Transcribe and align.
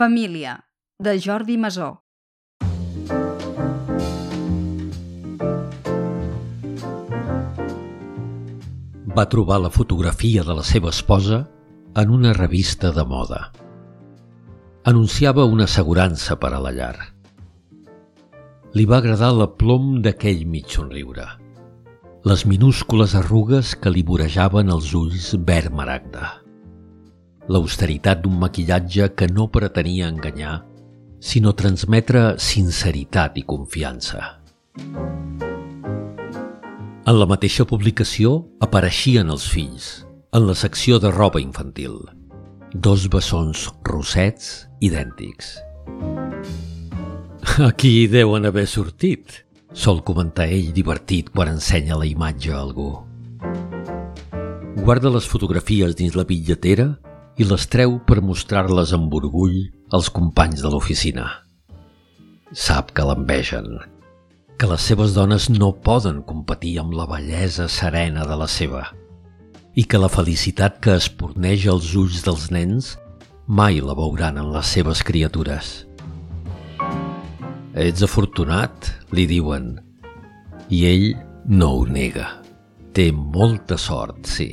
Família, 0.00 0.64
de 0.98 1.20
Jordi 1.20 1.58
Masó. 1.58 2.06
Va 9.18 9.26
trobar 9.28 9.58
la 9.60 9.68
fotografia 9.68 10.40
de 10.40 10.56
la 10.56 10.64
seva 10.64 10.88
esposa 10.88 11.42
en 12.00 12.16
una 12.16 12.32
revista 12.32 12.94
de 12.96 13.04
moda. 13.04 13.42
Anunciava 14.88 15.44
una 15.44 15.68
assegurança 15.68 16.40
per 16.40 16.54
a 16.56 16.64
la 16.64 16.72
llar. 16.72 16.96
Li 18.72 18.88
va 18.88 19.02
agradar 19.04 19.34
la 19.36 19.52
plom 19.52 19.98
d'aquell 20.00 20.46
mig 20.48 20.72
somriure, 20.80 21.28
les 22.24 22.48
minúscules 22.48 23.12
arrugues 23.20 23.76
que 23.76 23.92
li 23.92 24.00
vorejaven 24.00 24.72
els 24.72 24.94
ulls 24.96 25.34
verd 25.44 25.76
maragda, 25.76 26.39
l'austeritat 27.48 28.20
d'un 28.22 28.36
maquillatge 28.40 29.12
que 29.16 29.28
no 29.30 29.48
pretenia 29.48 30.08
enganyar, 30.08 30.60
sinó 31.20 31.52
transmetre 31.52 32.36
sinceritat 32.40 33.36
i 33.36 33.44
confiança. 33.44 34.40
En 37.10 37.16
la 37.18 37.26
mateixa 37.26 37.66
publicació 37.66 38.36
apareixien 38.62 39.32
els 39.32 39.46
fills, 39.50 39.90
en 40.32 40.46
la 40.46 40.54
secció 40.54 41.00
de 41.02 41.10
roba 41.10 41.40
infantil. 41.42 41.96
Dos 42.70 43.08
bessons 43.10 43.66
rossets 43.88 44.68
idèntics. 44.80 45.56
Aquí 47.66 48.06
deuen 48.06 48.46
haver 48.46 48.66
sortit, 48.70 49.42
sol 49.72 50.04
comentar 50.06 50.46
ell 50.46 50.70
divertit 50.76 51.32
quan 51.34 51.50
ensenya 51.56 51.98
la 51.98 52.06
imatge 52.06 52.52
a 52.54 52.60
algú. 52.60 52.92
Guarda 54.80 55.10
les 55.10 55.26
fotografies 55.26 55.96
dins 55.98 56.14
la 56.14 56.24
bitlletera 56.28 56.92
i 57.40 57.46
les 57.48 57.64
treu 57.72 57.96
per 58.04 58.20
mostrar-les 58.20 58.90
amb 58.92 59.14
orgull 59.16 59.56
als 59.96 60.10
companys 60.12 60.60
de 60.60 60.68
l'oficina. 60.72 61.24
Sap 62.52 62.90
que 62.92 63.06
l'envegen, 63.06 63.78
que 64.60 64.68
les 64.68 64.84
seves 64.84 65.14
dones 65.16 65.48
no 65.48 65.70
poden 65.86 66.20
competir 66.28 66.74
amb 66.82 66.92
la 66.98 67.06
bellesa 67.08 67.68
serena 67.72 68.26
de 68.28 68.36
la 68.36 68.48
seva 68.50 68.90
i 69.78 69.86
que 69.88 70.00
la 70.02 70.10
felicitat 70.12 70.80
que 70.84 70.98
esporneja 71.00 71.70
els 71.72 71.94
ulls 71.96 72.20
dels 72.26 72.50
nens 72.52 72.90
mai 73.46 73.80
la 73.80 73.94
veuran 73.96 74.36
en 74.42 74.50
les 74.52 74.72
seves 74.76 75.00
criatures. 75.06 75.70
Ets 77.72 78.04
afortunat, 78.04 78.90
li 79.16 79.24
diuen, 79.30 79.72
i 80.68 80.84
ell 80.90 81.06
no 81.48 81.70
ho 81.78 81.86
nega. 81.86 82.26
Té 82.92 83.08
molta 83.14 83.78
sort, 83.78 84.26
sí. 84.26 84.50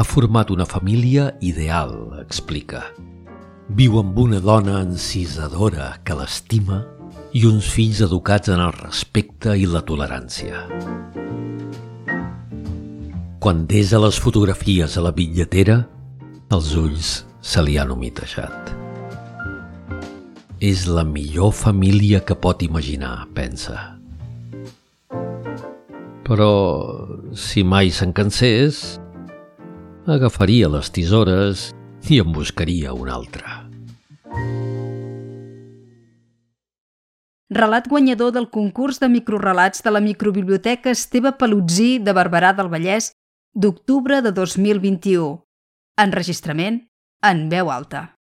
Ha 0.00 0.04
format 0.08 0.48
una 0.48 0.64
família 0.64 1.26
ideal, 1.44 1.90
explica. 2.22 2.78
Viu 3.76 3.98
amb 4.00 4.16
una 4.22 4.38
dona 4.40 4.78
encisadora 4.80 5.90
que 6.08 6.14
l'estima 6.16 6.78
i 7.36 7.42
uns 7.44 7.66
fills 7.68 8.00
educats 8.06 8.48
en 8.48 8.62
el 8.64 8.72
respecte 8.78 9.52
i 9.60 9.66
la 9.68 9.82
tolerància. 9.84 10.62
Quan 13.44 13.66
desa 13.68 14.00
les 14.00 14.16
fotografies 14.24 14.96
a 14.96 15.04
la 15.04 15.12
bitlletera, 15.12 15.76
els 16.56 16.72
ulls 16.80 17.12
se 17.44 17.66
li 17.68 17.76
han 17.76 17.92
humitejat. 17.92 18.72
És 20.64 20.86
la 20.88 21.04
millor 21.04 21.52
família 21.52 22.22
que 22.24 22.38
pot 22.40 22.64
imaginar, 22.64 23.28
pensa. 23.36 23.76
Però, 26.24 26.50
si 27.36 27.68
mai 27.68 27.92
se'n 27.92 28.16
cansés, 28.16 28.96
agafaria 30.06 30.68
les 30.68 30.92
tisores 30.92 31.70
i 32.08 32.20
en 32.20 32.32
buscaria 32.32 32.94
una 32.94 33.14
altra. 33.14 33.70
relat 37.50 37.88
guanyador 37.90 38.30
del 38.32 38.48
concurs 38.48 39.00
de 39.02 39.08
microrelats 39.10 39.82
de 39.82 39.90
la 39.90 40.00
microbiblioteca 40.00 40.90
Esteve 40.94 41.32
Palutzí 41.32 41.98
de 41.98 42.14
Barberà 42.14 42.52
del 42.54 42.70
Vallès 42.70 43.10
d'octubre 43.54 44.22
de 44.22 44.30
2021. 44.30 45.42
Enregistrament 45.98 46.86
en 47.26 47.48
veu 47.50 47.74
alta. 47.74 48.19